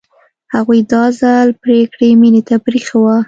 [0.55, 3.15] هغوی دا ځل پرېکړه مينې ته پرېښې وه